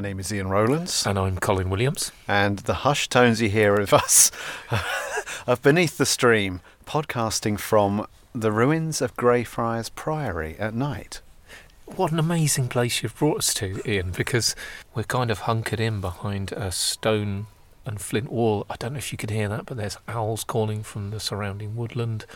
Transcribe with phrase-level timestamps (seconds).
[0.00, 1.06] name is Ian Rowlands.
[1.06, 2.12] And I'm Colin Williams.
[2.26, 4.30] And the hushed tones you hear of us
[5.46, 11.20] of Beneath the Stream, podcasting from the ruins of Greyfriars Priory at night.
[11.86, 14.56] What an amazing place you've brought us to, Ian, because
[14.94, 17.46] we're kind of hunkered in behind a stone
[17.86, 18.66] and flint wall.
[18.70, 21.76] I don't know if you can hear that, but there's owls calling from the surrounding
[21.76, 22.26] woodland.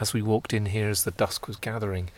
[0.00, 2.10] As we walked in here as the dusk was gathering,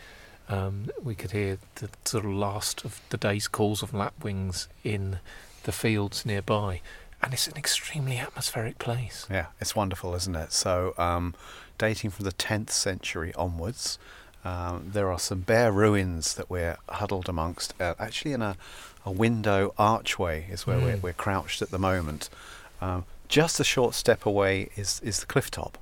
[0.49, 5.19] um, we could hear the sort of last of the day's calls of lapwings in
[5.63, 6.81] the fields nearby.
[7.21, 9.25] And it's an extremely atmospheric place.
[9.29, 10.51] Yeah, it's wonderful, isn't it?
[10.51, 11.33] So, um,
[11.77, 13.97] dating from the 10th century onwards,
[14.43, 17.73] um, there are some bare ruins that we're huddled amongst.
[17.81, 18.57] Uh, actually, in a,
[19.03, 20.83] a window archway is where mm.
[20.83, 22.29] we're, we're crouched at the moment.
[22.79, 25.79] Um, just a short step away is, is the cliff top.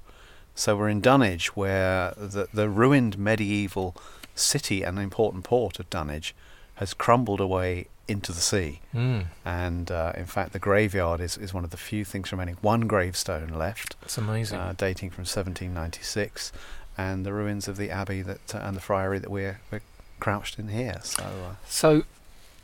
[0.55, 3.95] So we're in Dunwich, where the, the ruined medieval
[4.35, 6.33] city and important port of Dunwich
[6.75, 8.81] has crumbled away into the sea.
[8.93, 9.25] Mm.
[9.45, 12.57] And uh, in fact, the graveyard is, is one of the few things remaining.
[12.61, 13.95] One gravestone left.
[14.01, 14.59] It's amazing.
[14.59, 16.51] Uh, dating from 1796.
[16.97, 19.81] And the ruins of the abbey that uh, and the friary that we're, we're
[20.19, 20.99] crouched in here.
[21.03, 22.03] So, uh, so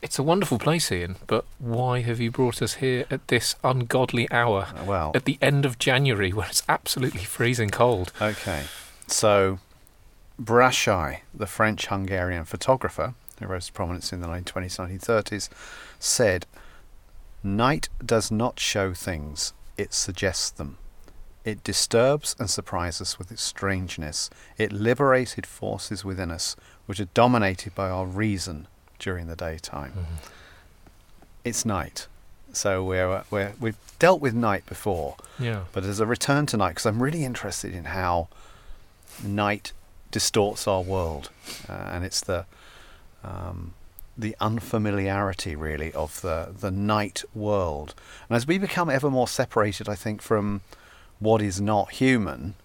[0.01, 4.29] it's a wonderful place, Ian, but why have you brought us here at this ungodly
[4.31, 4.67] hour?
[4.75, 8.11] Uh, well, at the end of January when it's absolutely freezing cold.
[8.21, 8.65] Okay.
[9.07, 9.59] So
[10.41, 15.49] Brassaï, the French Hungarian photographer who rose to prominence in the 1920s, 1930s,
[15.97, 16.45] said,
[17.43, 20.77] Night does not show things, it suggests them.
[21.45, 24.29] It disturbs and surprises us with its strangeness.
[24.57, 26.55] It liberated forces within us
[26.85, 28.67] which are dominated by our reason
[28.97, 29.91] during the daytime.
[29.91, 30.15] Mm-hmm.
[31.45, 32.07] It's night.
[32.51, 35.15] So we're, we're, we've dealt with night before.
[35.39, 35.63] Yeah.
[35.71, 38.27] But as a return to night, because I'm really interested in how
[39.23, 39.71] night
[40.11, 41.29] distorts our world,
[41.67, 42.45] uh, and it's the
[43.23, 43.73] um,
[44.17, 47.95] the unfamiliarity really of the the night world.
[48.27, 50.61] And as we become ever more separated, I think from
[51.19, 52.55] what is not human,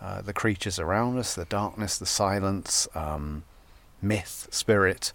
[0.00, 3.44] uh, the creatures around us, the darkness, the silence, um,
[4.00, 5.12] myth, spirit.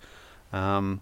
[0.54, 1.02] Um,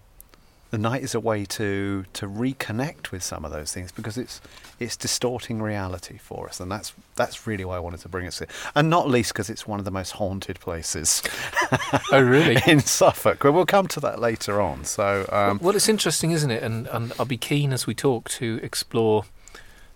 [0.75, 4.41] the night is a way to to reconnect with some of those things because it's
[4.77, 8.35] it's distorting reality for us, and that's that's really why I wanted to bring it
[8.35, 11.23] here, and not least because it's one of the most haunted places.
[12.11, 12.57] oh, really?
[12.67, 13.41] in Suffolk.
[13.45, 14.83] Well, we'll come to that later on.
[14.83, 16.61] So, um, well, it's interesting, isn't it?
[16.61, 19.23] And and I'll be keen as we talk to explore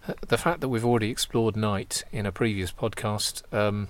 [0.08, 3.90] uh, the fact that we've already explored night in a previous podcast um,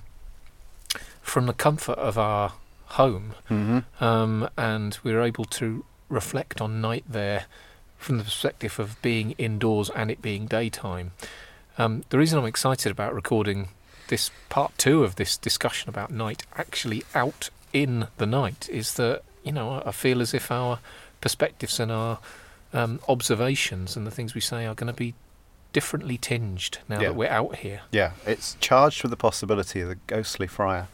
[1.21, 2.53] from the comfort of our
[2.97, 4.03] home, mm-hmm.
[4.03, 7.45] um, and we we're able to reflect on night there
[7.97, 11.11] from the perspective of being indoors and it being daytime.
[11.77, 13.69] Um, the reason I'm excited about recording
[14.07, 19.21] this part two of this discussion about night actually out in the night is that
[19.43, 20.79] you know I feel as if our
[21.21, 22.19] perspectives and our
[22.73, 25.13] um, observations and the things we say are going to be
[25.71, 27.09] differently tinged now yeah.
[27.09, 27.81] that we're out here.
[27.91, 30.87] Yeah, it's charged with the possibility of the ghostly friar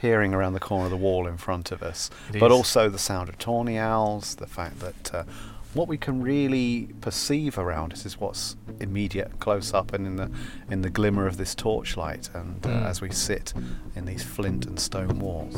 [0.00, 2.56] peering around the corner of the wall in front of us, it but is.
[2.56, 5.24] also the sound of tawny owls, the fact that uh,
[5.74, 10.30] what we can really perceive around us is what's immediate, close up, and in the
[10.70, 12.86] in the glimmer of this torchlight, and uh, mm.
[12.86, 13.52] as we sit
[13.94, 15.56] in these flint and stone walls.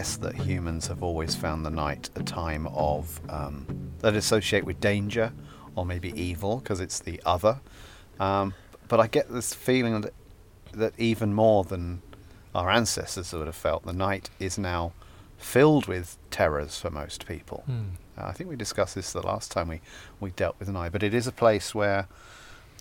[0.00, 3.66] Guess that humans have always found the night a time of um,
[3.98, 5.30] that associate with danger
[5.76, 7.60] or maybe evil because it's the other.
[8.18, 8.54] Um,
[8.88, 10.14] but I get this feeling that,
[10.72, 12.00] that even more than
[12.54, 14.94] our ancestors would have felt, the night is now
[15.36, 17.62] filled with terrors for most people.
[17.68, 17.90] Mm.
[18.16, 19.82] Uh, I think we discussed this the last time we,
[20.18, 22.08] we dealt with the night, but it is a place where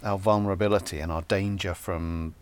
[0.06, 2.34] our vulnerability and our danger from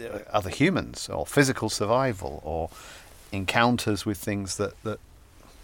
[0.00, 2.70] uh, other humans or physical survival or
[3.32, 5.00] encounters with things that that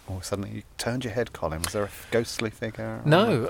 [0.09, 1.61] oh suddenly you turned your head, Colin.
[1.61, 3.01] Was there a ghostly figure?
[3.05, 3.47] No,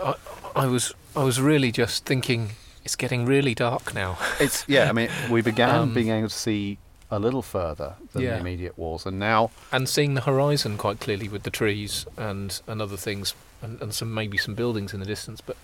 [0.56, 2.52] I, I was I was really just thinking
[2.84, 4.18] it's getting really dark now.
[4.40, 4.90] it's yeah.
[4.90, 6.78] I mean, we began um, being able to see
[7.12, 8.32] a little further than yeah.
[8.32, 12.62] the immediate walls, and now and seeing the horizon quite clearly with the trees and
[12.68, 15.58] and other things, and, and some maybe some buildings in the distance, but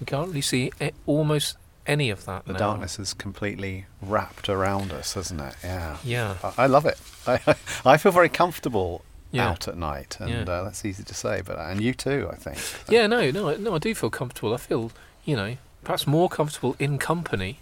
[0.00, 0.70] we can't really see
[1.06, 1.56] almost
[1.86, 2.44] any of that.
[2.46, 2.58] The now.
[2.58, 5.54] darkness is completely wrapped around us, isn't it?
[5.62, 5.96] Yeah.
[6.04, 6.36] Yeah.
[6.42, 6.98] I, I love it.
[7.26, 7.40] I,
[7.84, 9.48] I feel very comfortable yeah.
[9.48, 10.54] out at night, and yeah.
[10.54, 11.42] uh, that's easy to say.
[11.44, 12.58] But and you too, I think.
[12.58, 12.92] So.
[12.92, 13.06] Yeah.
[13.06, 13.30] No.
[13.30, 13.54] No.
[13.56, 13.74] No.
[13.74, 14.54] I do feel comfortable.
[14.54, 14.92] I feel,
[15.24, 17.58] you know, perhaps more comfortable in company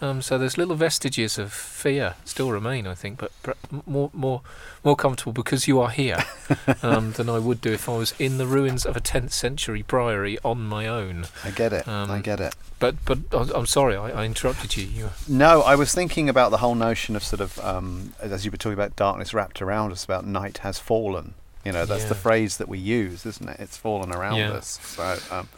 [0.00, 3.56] Um, so there's little vestiges of fear still remain, I think, but
[3.86, 4.42] more more
[4.82, 6.24] more comfortable because you are here
[6.82, 9.82] um, than I would do if I was in the ruins of a 10th century
[9.82, 11.26] priory on my own.
[11.44, 11.88] I get it.
[11.88, 12.54] I Um, get it.
[12.80, 14.84] But but I'm sorry, I, I interrupted you.
[14.84, 18.50] you No, I was thinking about the whole notion of sort of, um, as you
[18.50, 21.34] were talking about darkness wrapped around us, about night has fallen.
[21.64, 23.58] You know, that's the phrase that we use, isn't it?
[23.58, 24.50] It's fallen around Yeah.
[24.52, 24.78] us.
[24.82, 25.48] So, um,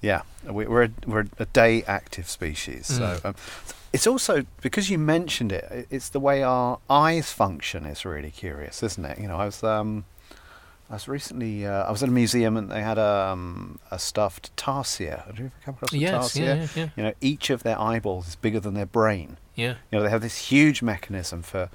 [0.00, 2.86] yeah, we, we're a, we're a day active species.
[2.86, 3.24] So, Mm.
[3.24, 3.34] um,
[3.92, 5.86] it's also because you mentioned it.
[5.90, 9.18] It's the way our eyes function is really curious, isn't it?
[9.18, 10.04] You know, I was um,
[10.88, 14.54] I was recently uh, I was at a museum and they had um, a stuffed
[14.56, 15.26] tarsier.
[15.26, 16.44] Have you ever come across a yes, tarsier?
[16.44, 19.36] yeah, yeah, yeah, You know, each of their eyeballs is bigger than their brain.
[19.56, 19.74] yeah.
[19.90, 21.68] You know, they have this huge mechanism for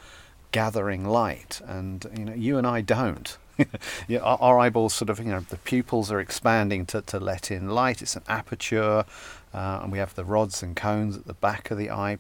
[0.51, 3.37] gathering light, and you know, you and I don't.
[4.17, 7.51] know, our, our eyeballs sort of, you know, the pupils are expanding to, to let
[7.51, 8.01] in light.
[8.01, 9.05] It's an aperture,
[9.53, 12.17] uh, and we have the rods and cones at the back of the eye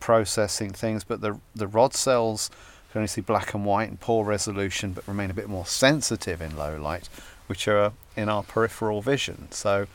[0.00, 1.04] processing things.
[1.04, 2.50] But the the rod cells
[2.92, 6.40] can only see black and white and poor resolution, but remain a bit more sensitive
[6.40, 7.08] in low light,
[7.46, 9.50] which are in our peripheral vision.
[9.50, 9.86] So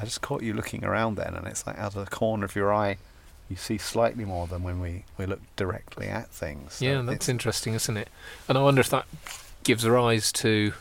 [0.00, 2.56] I just caught you looking around then, and it's like out of the corner of
[2.56, 2.98] your eye,
[3.48, 6.74] you see slightly more than when we, we look directly at things.
[6.74, 8.08] So yeah, that's interesting, isn't it?
[8.48, 9.06] And I wonder if that
[9.68, 10.72] gives rise to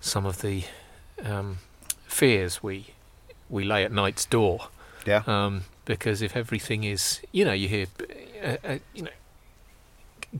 [0.00, 0.64] some of the
[1.24, 1.58] um,
[2.08, 2.86] fears we
[3.48, 4.66] we lay at night's door.
[5.06, 5.22] Yeah.
[5.28, 7.86] Um, because if everything is, you know, you hear,
[8.42, 9.10] uh, uh, you know,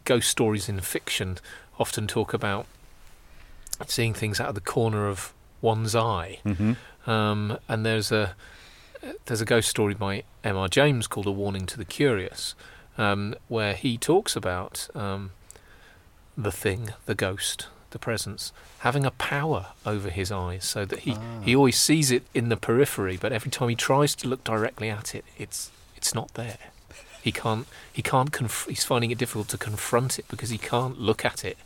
[0.04, 1.38] ghost stories in fiction
[1.78, 2.66] often talk about
[3.86, 6.40] seeing things out of the corner of one's eye.
[6.44, 6.76] Mhm.
[7.06, 8.34] Um, and there's a
[9.26, 10.66] there's a ghost story by M.R.
[10.66, 12.56] James called A Warning to the Curious,
[12.98, 15.30] um, where he talks about um,
[16.36, 21.12] the thing, the ghost, the presence, having a power over his eyes, so that he,
[21.16, 21.40] Ah.
[21.42, 24.90] he always sees it in the periphery, but every time he tries to look directly
[24.90, 26.58] at it, it's it's not there.
[27.22, 30.98] He can't he can't conf- he's finding it difficult to confront it because he can't
[31.00, 31.56] look at it.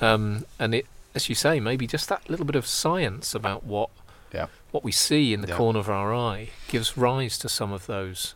[0.00, 3.90] Um, and it, as you say, maybe just that little bit of science about what
[4.32, 4.46] Yeah.
[4.70, 5.56] what we see in the Yeah.
[5.56, 8.34] corner of our eye gives rise to some of those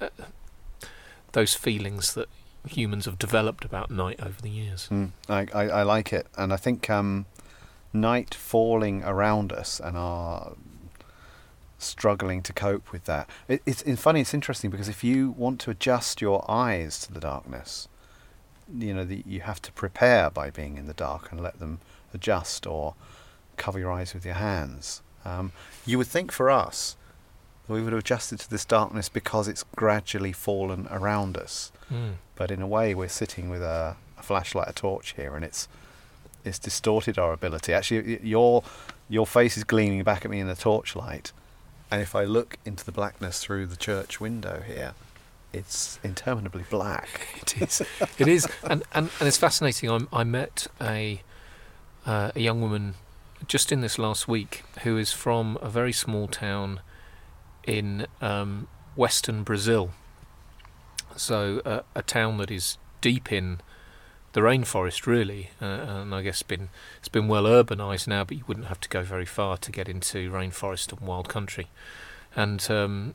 [0.00, 0.08] uh,
[1.32, 2.28] those feelings that
[2.66, 4.88] humans have developed about night over the years.
[4.90, 7.26] Mm, I, I, I like it, and I think um,
[7.92, 10.54] night falling around us and our
[11.78, 13.28] struggling to cope with that.
[13.46, 14.20] It, it's, it's funny.
[14.20, 17.88] It's interesting because if you want to adjust your eyes to the darkness,
[18.76, 21.80] you know, the, you have to prepare by being in the dark and let them
[22.12, 22.94] adjust, or
[23.56, 25.02] cover your eyes with your hands.
[25.24, 25.52] Um,
[25.84, 26.96] you would think for us,
[27.68, 32.14] we would have adjusted to this darkness because it's gradually fallen around us Mm.
[32.34, 35.68] but in a way we're sitting with a, a flashlight, a torch here, and it's
[36.44, 37.72] it's distorted our ability.
[37.72, 38.62] Actually, your
[39.08, 41.32] your face is gleaming back at me in the torchlight,
[41.90, 44.92] and if I look into the blackness through the church window here,
[45.52, 47.26] it's interminably black.
[47.42, 47.80] It is.
[48.18, 49.88] It is, and, and, and it's fascinating.
[49.90, 51.22] I'm, I met a
[52.04, 52.94] uh, a young woman
[53.46, 56.80] just in this last week who is from a very small town
[57.66, 59.90] in um, western Brazil.
[61.16, 63.60] So uh, a town that is deep in
[64.32, 68.44] the rainforest, really, uh, and I guess been it's been well urbanised now, but you
[68.46, 71.68] wouldn't have to go very far to get into rainforest and wild country.
[72.36, 73.14] And um,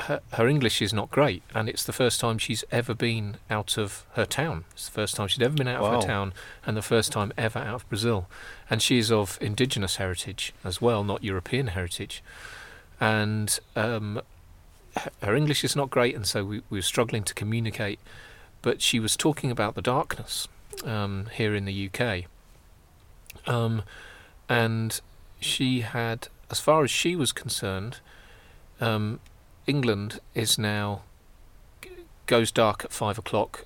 [0.00, 3.78] her, her English is not great, and it's the first time she's ever been out
[3.78, 4.64] of her town.
[4.72, 6.32] It's the first time she'd ever been out of her town,
[6.66, 8.28] and the first time ever out of Brazil.
[8.68, 12.22] And she's of indigenous heritage as well, not European heritage.
[13.00, 14.20] And um,
[15.22, 18.00] her English is not great, and so we, we were struggling to communicate.
[18.62, 20.48] But she was talking about the darkness
[20.84, 22.24] um, here in the UK.
[23.46, 23.82] Um,
[24.48, 25.00] and
[25.40, 28.00] she had, as far as she was concerned,
[28.80, 29.20] um,
[29.66, 31.02] England is now
[32.26, 33.64] goes dark at five o'clock,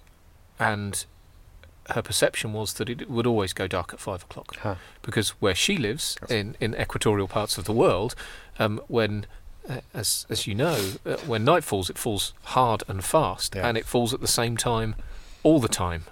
[0.58, 1.04] and
[1.90, 4.76] her perception was that it would always go dark at five o'clock Huh.
[5.02, 8.14] because where she lives in, in equatorial parts of the world,
[8.58, 9.26] um, when
[9.68, 13.66] uh, as as you know, uh, when night falls, it falls hard and fast, Yeah.
[13.68, 14.94] and it falls at the same time
[15.42, 16.04] all the time.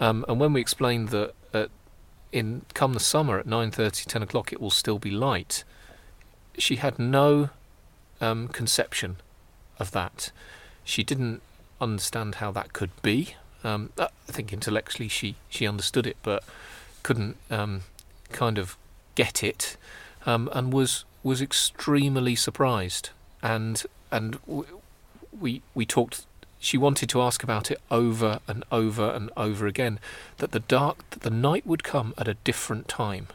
[0.00, 1.66] Um, and when we explained that uh,
[2.32, 5.64] in come the summer at 9:30, 10 o'clock, it will still be light,
[6.56, 7.50] she had no
[8.20, 9.16] um, conception
[9.78, 10.30] of that.
[10.84, 11.40] She didn't
[11.80, 13.34] understand how that could be.
[13.64, 16.44] Um, uh, I think intellectually she, she understood it, but
[17.02, 17.82] couldn't um,
[18.30, 18.76] kind of
[19.14, 19.76] get it,
[20.26, 23.10] um, and was was extremely surprised.
[23.42, 24.80] And and w-
[25.40, 26.24] we we talked.
[26.60, 30.00] She wanted to ask about it over and over and over again.
[30.38, 33.28] That the dark, that the night would come at a different time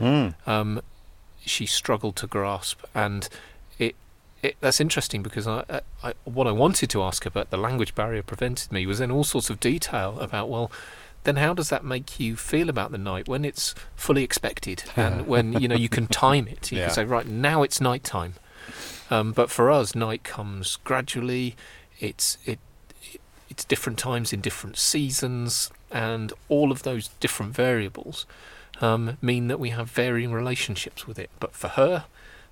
[0.00, 0.34] Mm.
[0.46, 0.80] um,
[1.44, 3.28] she struggled to grasp, and
[4.42, 7.94] it that's interesting because I, I, I, what I wanted to ask about the language
[7.94, 10.70] barrier prevented me was then all sorts of detail about well,
[11.24, 15.26] then how does that make you feel about the night when it's fully expected and
[15.26, 16.70] when you know you can time it?
[16.70, 16.84] You Yeah.
[16.86, 18.34] can say right now it's night time,
[19.10, 21.56] um, but for us night comes gradually.
[22.00, 22.58] It's it,
[23.12, 28.24] it it's different times in different seasons, and all of those different variables
[28.80, 31.30] um, mean that we have varying relationships with it.
[31.40, 32.04] But for her,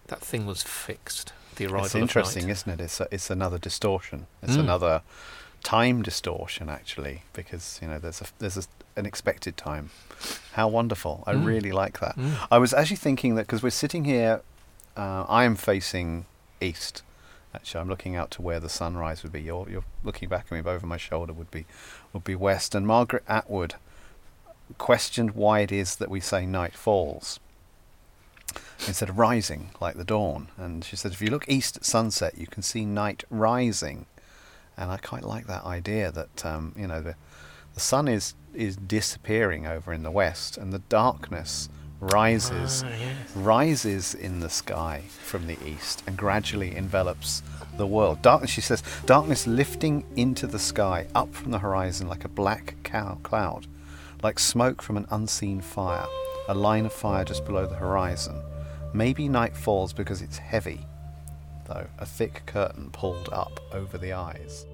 [0.09, 1.33] that thing was fixed.
[1.57, 2.81] The arrival It's interesting, isn't it?
[2.83, 4.27] It's a, it's another distortion.
[4.43, 4.61] It's Mm.
[4.61, 5.03] another
[5.63, 8.63] time distortion, actually, because you know there's a there's a,
[8.97, 9.91] an expected time.
[10.53, 11.25] How wonderful!
[11.27, 11.45] I Mm.
[11.47, 12.17] really like that.
[12.17, 12.47] Mm.
[12.51, 14.43] I was actually thinking that because we're sitting here,
[14.97, 16.27] uh, I am facing
[16.61, 17.03] east.
[17.55, 19.41] Actually, I'm looking out to where the sunrise would be.
[19.43, 21.65] You're you're looking back at me, but over my shoulder would be
[22.13, 22.75] would be west.
[22.75, 23.75] And Margaret Atwood
[24.79, 27.41] questioned why it is that we say night falls
[28.87, 30.49] instead of rising like the dawn.
[30.57, 34.07] And she said, if you look east at sunset, you can see night rising.
[34.77, 37.15] And I quite like that idea that um, you know the
[37.75, 41.69] the sun is is disappearing over in the west, and the darkness
[42.01, 43.17] rises Ah, yes.
[43.35, 47.43] rises in the sky from the east and gradually envelops
[47.79, 48.21] the world.
[48.23, 52.75] Darkness, she says, darkness lifting into the sky, up from the horizon like a black
[52.85, 53.67] cow cloud,
[54.23, 56.07] like smoke from an unseen fire,
[56.49, 58.43] a line of fire just below the horizon.
[58.93, 60.87] Maybe night falls because it's heavy,
[61.67, 64.67] though, a thick curtain pulled up over the eyes.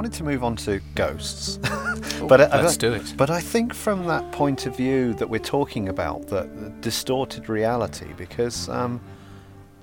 [0.00, 1.58] Wanted to move on to ghosts,
[2.26, 3.14] but I- I let's don't- do it.
[3.18, 7.50] But I think from that point of view that we're talking about, the, the distorted
[7.50, 9.02] reality, because um,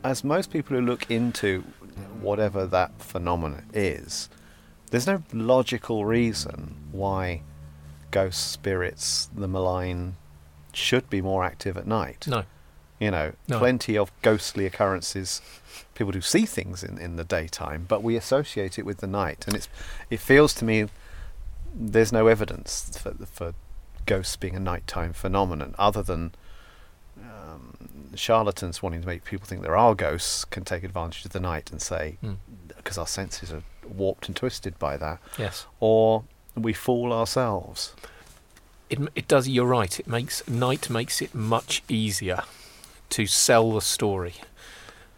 [0.03, 1.61] as most people who look into
[2.19, 4.27] whatever that phenomenon is,
[4.89, 7.43] there's no logical reason why
[8.09, 10.15] ghost spirits, the malign,
[10.73, 12.25] should be more active at night.
[12.27, 12.43] No.
[12.99, 13.59] You know, No.
[13.59, 15.41] plenty of ghostly occurrences.
[15.93, 19.45] People do see things in, in the daytime, but we associate it with the night,
[19.47, 19.69] and it's
[20.09, 20.87] it feels to me
[21.73, 23.53] there's no evidence for for
[24.07, 26.33] ghosts being a nighttime phenomenon other than
[27.21, 27.77] um,
[28.15, 31.71] charlatans wanting to make people think there are ghosts can take advantage of the night
[31.71, 32.37] and say Mm.
[32.75, 35.65] because our senses are warped and twisted by that, Yes.
[35.79, 36.23] or
[36.55, 37.93] we fool ourselves.
[38.89, 39.47] It, it does.
[39.49, 39.99] You're right.
[39.99, 42.43] It makes night makes it much easier
[43.11, 44.35] to sell the story.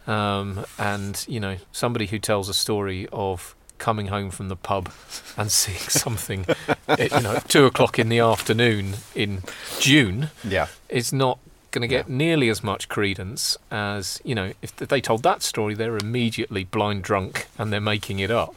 [0.06, 4.90] Um, and you know, somebody who tells a story of coming home from the pub
[5.36, 6.46] and seeing something,
[6.88, 9.42] at, you know, at two o'clock in the afternoon in
[9.78, 11.38] June Yeah, is not
[11.70, 12.16] going to get Yeah.
[12.16, 17.04] nearly as much credence as you know if they told that story they're immediately blind
[17.04, 18.56] drunk and they're making it up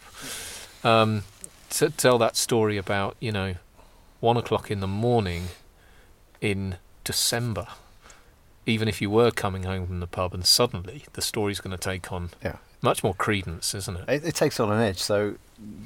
[0.84, 1.22] um,
[1.70, 3.54] to tell that story about you know
[4.20, 5.50] one o'clock in the morning
[6.42, 7.68] in december
[8.66, 11.78] even if you were coming home from the pub and suddenly the story's going to
[11.78, 12.58] take on yeah.
[12.82, 15.00] much more credence isn't it It, it takes on an edge.
[15.00, 15.36] So,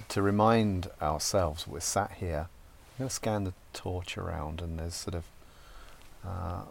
[0.10, 2.48] to remind ourselves, we're sat here.
[2.50, 5.24] I'm going to scan the torch around, and there's sort of
[6.25, 6.62] uh,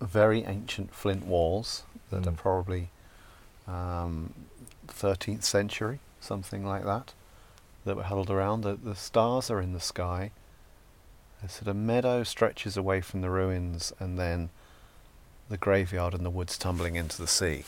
[0.00, 2.36] very ancient flint walls that are Mm.
[2.36, 2.88] probably
[3.66, 4.34] um,
[4.88, 7.14] 13th century, something like that,
[7.84, 8.62] that were huddled around.
[8.62, 10.32] The, the stars are in the sky.
[11.42, 14.50] A sort of meadow stretches away from the ruins, and then
[15.50, 17.64] the graveyard and the woods tumbling into the sea.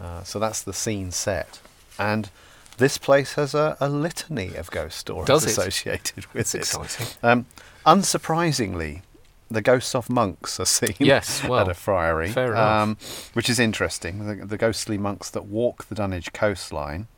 [0.00, 1.60] Uh, so that's the scene set.
[1.98, 2.30] And
[2.78, 5.50] this place has a, a litany of ghost stories Does it?
[5.50, 6.58] associated with it's it.
[6.58, 7.46] exciting Um,
[7.84, 9.02] unsurprisingly,
[9.50, 12.96] the ghosts of monks are seen Yes, well, at a friary, um,
[13.32, 14.26] which is interesting.
[14.26, 17.08] The, the ghostly monks that walk the Dunwich coastline.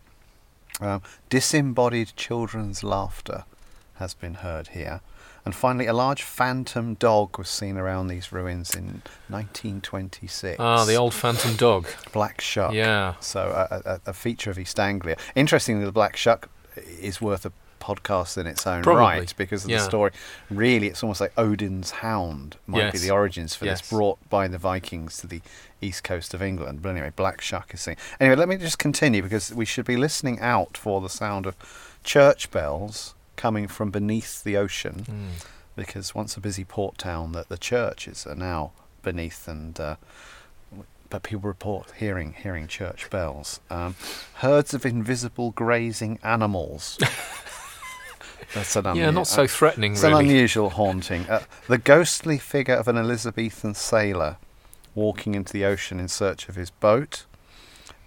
[0.81, 3.45] Um, disembodied children's laughter
[3.97, 5.03] has been heard here.
[5.45, 10.57] And finally, a large phantom dog was seen around these ruins in 1926.
[10.59, 12.73] ah the old phantom dog Black Shuck.
[12.73, 15.17] yeah So a, a, a feature of East Anglia.
[15.35, 16.49] Interestingly, the Black Shuck
[17.01, 19.79] is worth a podcast in its own Probably, right because of yeah.
[19.79, 20.11] the story.
[20.51, 23.81] Really, it's almost like Odin's hound might be the origins for Yes.
[23.81, 25.41] this, brought by the Vikings to the
[25.81, 26.83] east coast of England.
[26.83, 27.97] But anyway, Black Shuck is seen.
[28.21, 31.57] Anyway, let me just continue because we should be listening out for the sound of
[32.05, 35.45] church bells coming from beneath the ocean Mm.
[35.77, 39.97] because once a busy port town, that the churches are now beneath, and uh,
[41.09, 43.61] but people report hearing hearing church bells.
[43.71, 43.95] Um,
[44.45, 46.99] herds of invisible grazing animals
[48.55, 51.23] That's an yeah, not so threatening, It's an unusual haunting.
[51.29, 54.37] Uh, the ghostly figure of an Elizabethan sailor
[54.95, 57.27] walking into the ocean in search of his boat.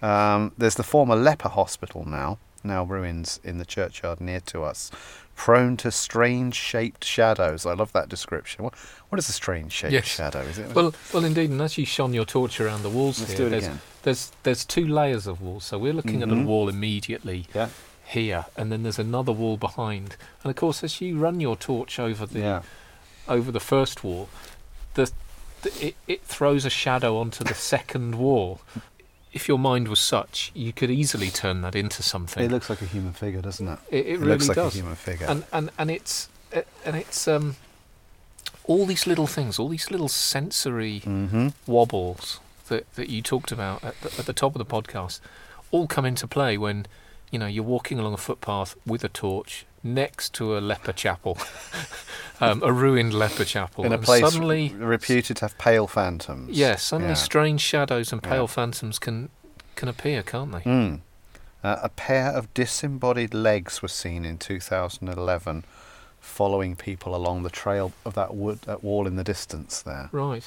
[0.02, 4.90] Um, there's the former leper hospital now, now ruins in the churchyard near to us,
[5.34, 7.66] prone to strange shaped shadows.
[7.66, 8.64] I love that description.
[8.64, 8.74] What,
[9.08, 10.04] what is a strange shaped Yes.
[10.04, 10.40] shadow?
[10.40, 10.74] Is it?
[10.74, 13.46] Well, well, indeed, and as you shone your torch around the walls Let's here, do
[13.46, 13.80] it there's, again.
[14.02, 15.64] there's there's two layers of walls.
[15.64, 16.44] So we're looking at a mm-hmm.
[16.44, 17.68] wall immediately yeah,
[18.04, 20.16] here, and then there's another wall behind.
[20.42, 22.62] And of course, as you run your torch over the yeah.
[23.28, 24.28] over the first wall,
[24.94, 25.10] the,
[25.62, 28.60] the it, it throws a shadow onto the second wall.
[29.34, 32.44] If your mind was such, you could easily turn that into something.
[32.44, 33.78] It looks like a human figure, doesn't it?
[33.90, 34.74] It, it It really looks like does.
[34.74, 35.26] a human figure.
[35.28, 36.28] and and and it's
[36.86, 37.56] and it's um
[38.64, 41.48] all these little things, all these little sensory mm-hmm.
[41.66, 45.20] wobbles that that you talked about at the, at the top of the podcast,
[45.70, 46.86] all come into play when
[47.30, 51.38] you know you're walking along a footpath with a torch next to a leper chapel,
[52.40, 54.70] um, a ruined leper chapel, In a and place suddenly.
[54.70, 56.56] reputed to have pale phantoms.
[56.56, 57.14] Yes, suddenly Yeah.
[57.14, 58.46] strange shadows and pale Yeah.
[58.46, 59.28] phantoms can
[59.76, 60.60] can appear, can't they?
[60.60, 61.00] Mm.
[61.62, 65.64] Uh, a pair of disembodied legs were seen in 2011
[66.20, 70.08] following people along the trail of that wood that wall in the distance there.
[70.12, 70.44] Right.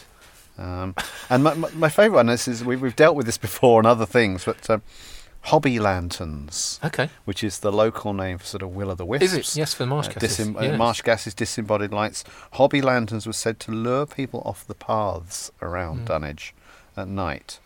[0.58, 0.96] Um,
[1.30, 3.86] and my, my, my favourite one this is we, we've dealt with this before and
[3.86, 4.82] other things, but um,
[5.48, 7.10] hobby lanterns, Okay.
[7.26, 9.34] which is the local name for sort of will o' the wisps.
[9.34, 9.56] Is it?
[9.60, 10.38] Yes, for marsh Uh, gases.
[10.48, 12.24] disem- uh, marsh gases, disembodied lights.
[12.54, 16.06] Hobby lanterns were said to lure people off the paths around Mm.
[16.06, 16.54] Dunwich
[16.96, 17.60] at night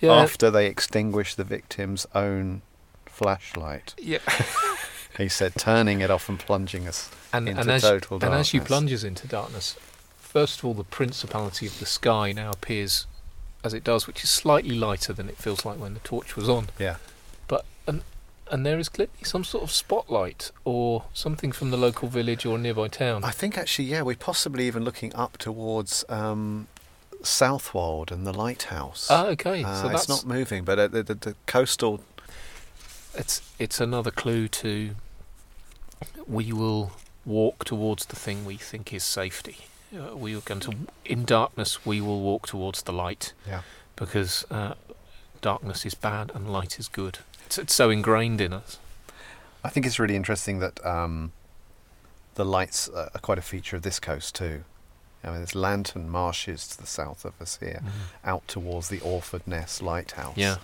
[0.00, 0.14] Yeah.
[0.14, 2.62] after they extinguished the victim's own
[3.06, 3.94] flashlight.
[3.98, 4.18] yeah.
[5.18, 8.54] He said, turning it off and plunging us and, into and as, total and as
[8.54, 8.68] you darkness.
[8.68, 9.76] plunges into darkness,
[10.18, 13.06] first of all, the principality of the sky now appears
[13.62, 16.48] as it does, which is slightly lighter than it feels like when the torch was
[16.48, 16.70] on.
[16.78, 16.96] Yeah.
[18.50, 22.58] And there is clearly some sort of spotlight or something from the local village or
[22.58, 23.22] nearby town.
[23.24, 26.66] I think actually, yeah, we're possibly even looking up towards um,
[27.22, 29.06] Southwold and the lighthouse.
[29.10, 29.62] ah, okay.
[29.62, 32.00] Uh, so that's it's not moving, but uh, the, the, the coastal.
[33.14, 34.90] it's it's another clue to
[36.26, 36.92] we will
[37.24, 39.58] walk towards the thing we think is safety.
[39.94, 40.72] Uh, we are going to
[41.04, 41.84] in darkness.
[41.84, 43.32] We will walk towards the light.
[43.46, 43.62] Yeah.
[43.96, 44.74] because uh,
[45.40, 47.18] darkness is bad and light is good.
[47.50, 48.78] It's, it's so ingrained in us.
[49.64, 51.32] I think it's really interesting that um,
[52.36, 54.62] the lights are quite a feature of this coast too.
[55.24, 57.82] I mean, there's Lantern Marshes to the south of us here,
[58.24, 60.36] out towards the Orford Ness Lighthouse.
[60.36, 60.58] Yeah,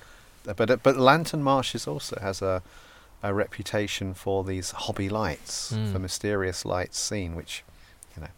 [0.48, 2.62] Uh, But uh, but Lantern Marshes also has a
[3.20, 5.92] a reputation for these hobby lights, Mm.
[5.92, 7.64] for mysterious lights seen, which
[8.14, 8.28] you know,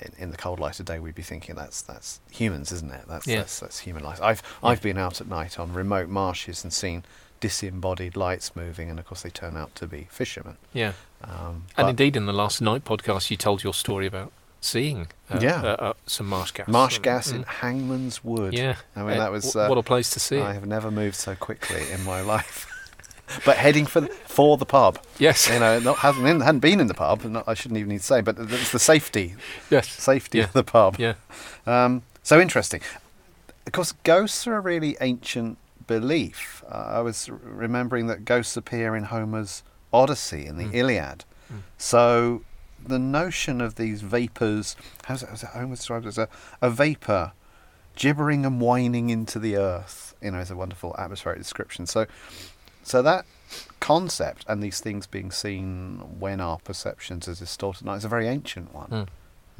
[0.00, 3.04] in, in the cold light of day, we'd be thinking that's that's humans, isn't it?
[3.06, 3.40] That's Yeah.
[3.40, 4.22] that's, that's human lights.
[4.22, 4.70] I've Yeah.
[4.70, 7.04] I've been out at night on remote marshes and seen
[7.42, 10.56] disembodied lights moving, and of course they turn out to be fishermen.
[10.72, 10.92] yeah.
[11.22, 15.38] Um, And indeed, in the last night podcast, you told your story about seeing uh,
[15.42, 15.60] Yeah.
[15.62, 16.68] uh, uh, some marsh gas.
[16.68, 17.48] marsh Uh, gas in mm.
[17.62, 18.54] Hangman's Wood.
[18.54, 19.44] Yeah, I mean Uh, that was.
[19.52, 20.40] w- Uh, what a place to see.
[20.40, 22.66] I have never moved so quickly in my life.
[23.44, 24.98] but heading for the, for the pub.
[25.18, 27.24] Yes, you know, not hasn't been, hadn't been in the pub.
[27.24, 29.34] Not, I shouldn't even need to say, but it's the safety,
[29.70, 30.44] yes, safety Yeah.
[30.44, 30.96] of the pub.
[30.98, 31.14] yeah.
[31.66, 32.82] Um, so interesting.
[33.66, 36.62] Of course, ghosts are a really ancient belief.
[36.70, 40.74] Uh, I was r- remembering that ghosts appear in Homer's Odyssey in the Mm.
[40.74, 41.24] Iliad.
[41.52, 41.60] Mm.
[41.78, 42.42] So
[42.84, 46.28] the notion of these vapors, how's it, how's it Homer describes it as a,
[46.60, 47.32] a vapor
[47.94, 51.86] gibbering and whining into the earth, you know, is a wonderful atmospheric description.
[51.86, 52.06] So,
[52.82, 53.26] so that
[53.80, 58.26] concept and these things being seen when our perceptions are distorted now is a very
[58.28, 58.88] ancient one.
[58.88, 59.08] Mm.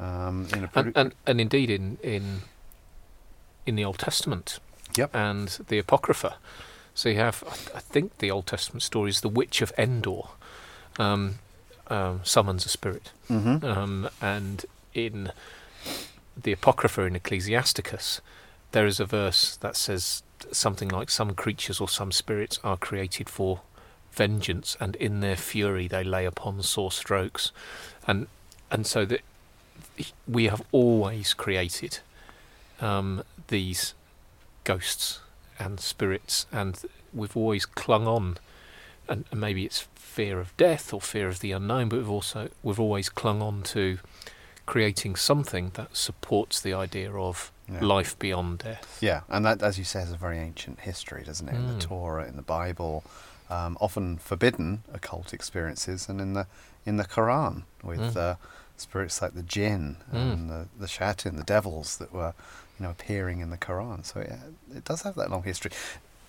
[0.03, 2.41] Um, And, and and indeed, in in
[3.67, 4.59] in the Old Testament,
[4.95, 5.15] Yep.
[5.15, 6.35] and the Apocrypha.
[6.95, 9.71] So you have, I th- I think, the Old Testament story is the Witch of
[9.77, 10.21] Endor
[10.99, 11.39] um,
[11.87, 13.11] um, summons a spirit.
[13.29, 13.63] Mhm.
[13.63, 15.31] Um, and in
[16.41, 18.21] the Apocrypha in Ecclesiasticus,
[18.71, 23.29] there is a verse that says something like some creatures or some spirits are created
[23.29, 23.61] for
[24.11, 27.51] vengeance, and in their fury they lay upon sore strokes.
[28.05, 28.27] And,
[28.69, 29.21] and so that
[30.27, 31.99] we have always created
[32.81, 33.93] um, these
[34.63, 35.19] ghosts
[35.59, 36.79] and spirits, and
[37.13, 38.37] we've always clung on.
[39.07, 42.49] And, and maybe it's fear of death or fear of the unknown, but we've also
[42.63, 43.99] we've always clung on to
[44.65, 47.79] creating something that supports the idea of Yeah.
[47.81, 48.97] life beyond death.
[49.01, 51.55] Yeah, and that, as you say, has a very ancient history, doesn't it?
[51.55, 51.79] In Mm.
[51.79, 53.03] the Torah, in the Bible,
[53.49, 56.47] um, often forbidden occult experiences, and in the
[56.85, 58.17] in the Quran with Mm.
[58.17, 58.35] uh,
[58.75, 60.33] spirits like the jinn Mm.
[60.33, 62.33] and the the shayatin, the devils that were,
[62.79, 64.05] you know, appearing in the Quran.
[64.05, 64.31] So it,
[64.75, 65.71] it does have that long history.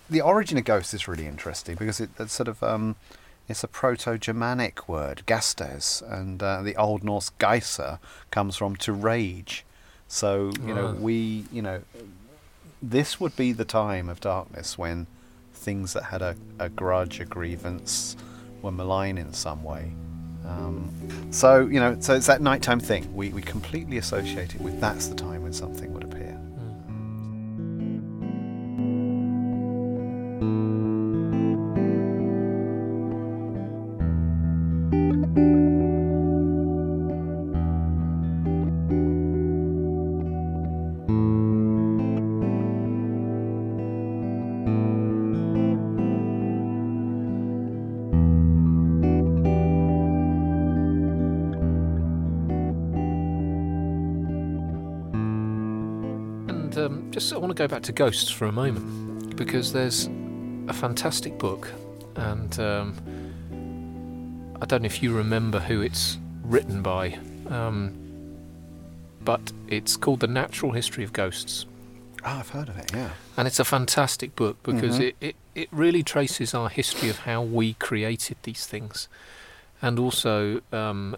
[0.09, 2.95] The origin of ghosts is really interesting because it, it's sort of um,
[3.47, 7.99] It's a Proto-Germanic word, gastes, and uh, the Old Norse geisa
[8.31, 9.65] comes from to rage.
[10.07, 10.99] So you know Right.
[11.01, 11.81] we you know
[12.81, 15.07] this would be the time of darkness when
[15.53, 18.15] things that had a, a grudge, a grievance,
[18.61, 19.91] were malign in some way.
[20.47, 20.91] Um,
[21.31, 23.15] so you know, so it's that nighttime thing.
[23.15, 26.14] We we completely associate it with that's the time when something would appear.
[57.15, 60.07] Just I want to go back to ghosts for a moment because there's
[60.67, 61.71] a fantastic book,
[62.17, 67.93] and um, I don't know if you remember who it's written by, um,
[69.23, 71.65] but it's called The Natural History of Ghosts.
[72.25, 72.91] Ah, I've heard of it.
[72.93, 73.11] Yeah.
[73.37, 75.07] And it's a fantastic book because Mhm.
[75.07, 79.07] it, it, it really traces our history of how we created these things.
[79.81, 81.15] And also, um,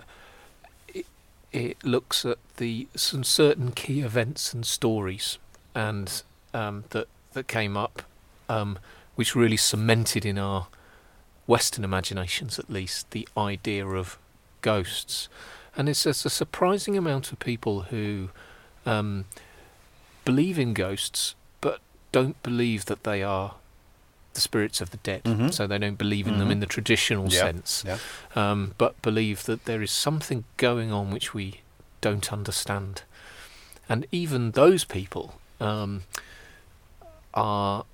[0.94, 1.08] it,
[1.52, 5.40] it looks at the some certain key events and stories
[5.78, 6.24] and
[6.56, 8.02] um, that, that came up,
[8.50, 8.80] um,
[9.16, 10.68] which really cemented in our
[11.46, 14.18] Western imaginations, at least, the idea of
[14.62, 15.30] ghosts.
[15.78, 18.30] And it's, there's a surprising amount of people who
[18.88, 19.26] um,
[20.26, 21.80] believe in ghosts, but
[22.12, 23.54] don't believe that they are
[24.34, 25.24] the spirits of the dead.
[25.24, 25.54] Mhm.
[25.54, 26.54] So they don't believe in them Mhm.
[26.54, 27.40] in the traditional Yeah.
[27.42, 27.98] sense, Yeah.
[28.36, 31.62] um, but believe that there is something going on which we
[32.02, 33.04] don't understand.
[33.90, 36.04] And even those people um,
[37.34, 37.86] are,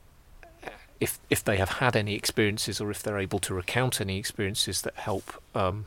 [0.99, 4.81] if if they have had any experiences or if they're able to recount any experiences
[4.81, 5.85] that help um,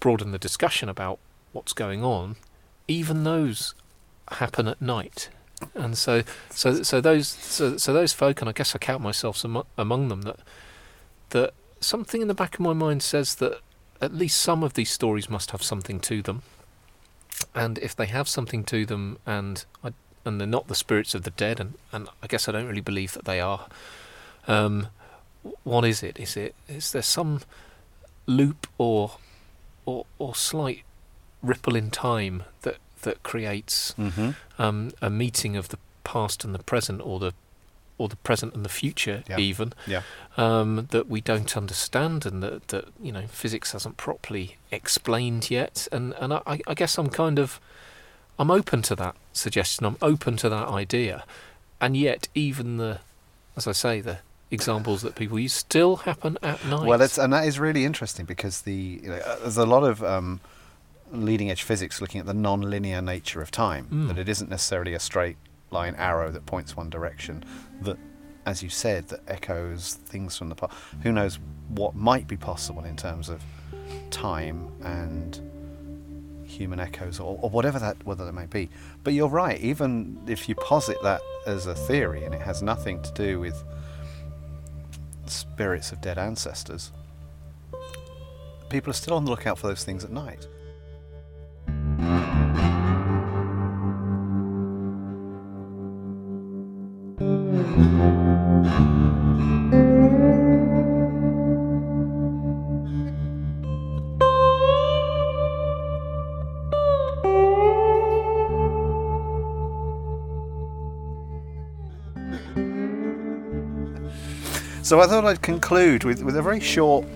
[0.00, 1.18] broaden the discussion about
[1.52, 2.36] what's going on,
[2.88, 3.74] even those
[4.32, 5.28] happen at night.
[5.74, 9.44] And so, so, so those, so, so those folk, and I guess I count myself
[9.44, 10.40] amo- among them, that
[11.30, 13.60] that something in the back of my mind says that
[14.00, 16.42] at least some of these stories must have something to them.
[17.54, 19.92] And if they have something to them, and I,
[20.24, 22.80] and they're not the spirits of the dead, and, and I guess I don't really
[22.80, 23.66] believe that they are.
[24.46, 24.88] Um,
[25.64, 26.18] what is it?
[26.20, 27.40] Is it is there some
[28.26, 29.12] loop or
[29.86, 30.82] or or slight
[31.42, 34.30] ripple in time that that creates Mm-hmm.
[34.58, 37.32] um, a meeting of the past and the present, or the
[37.98, 39.38] or the present and the future, Yeah.
[39.38, 40.02] even Yeah.
[40.36, 45.88] um, that we don't understand, and that, that you know physics hasn't properly explained yet.
[45.92, 47.60] And and I, I guess I'm kind of
[48.42, 49.86] I'm open to that suggestion.
[49.86, 51.22] I'm open to that idea,
[51.80, 52.98] and yet even the,
[53.56, 54.18] as I say, the
[54.50, 56.88] examples that people use still happen at night.
[56.88, 59.84] Well, that's and that is really interesting because the you know, uh, there's a lot
[59.84, 60.40] of um,
[61.12, 63.86] leading edge physics looking at the non-linear nature of time.
[63.92, 64.08] Mm.
[64.08, 65.36] That it isn't necessarily a straight
[65.70, 67.44] line arrow that points one direction.
[67.82, 67.96] That,
[68.44, 70.74] as you said, that echoes things from the past.
[71.04, 73.40] Who knows what might be possible in terms of
[74.10, 75.51] time and
[76.52, 78.68] human echoes or, or whatever that whether that may be.
[79.02, 79.60] But you're right.
[79.60, 83.62] Even if you posit that as a theory and it has nothing to do with
[85.26, 86.92] spirits of dead ancestors,
[88.68, 90.46] people are still on the lookout for those things at night.
[114.82, 117.06] So I thought I'd conclude with, with a very short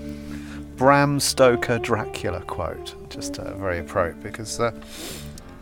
[0.76, 4.70] Bram Stoker Dracula quote, just uh, very appropriate because uh,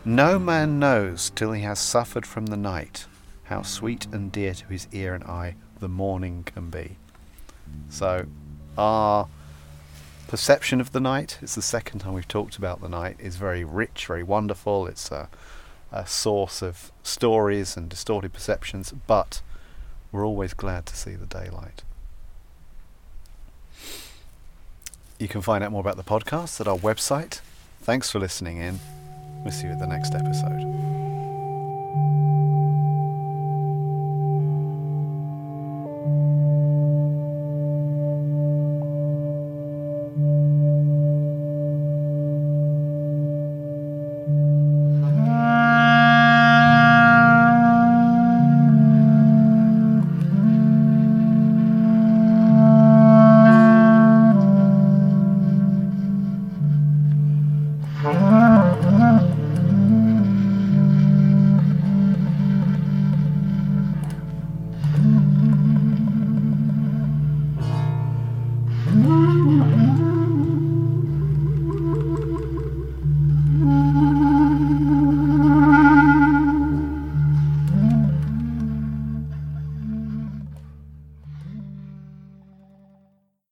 [0.05, 3.07] no man knows till he has suffered from the night
[3.45, 6.97] how sweet and dear to his ear and eye the morning can be.
[7.89, 8.27] So
[8.77, 9.27] our
[10.27, 13.63] perception of the night, it's the second time we've talked about the night, is very
[13.63, 14.85] rich, very wonderful.
[14.85, 15.27] It's a,
[15.91, 19.41] a source of stories and distorted perceptions, but
[20.11, 21.81] we're always glad to see the daylight.
[25.19, 27.39] You can find out more about the podcast at our website.
[27.81, 28.79] Thanks for listening in.
[29.43, 30.61] We'll see you at the next episode.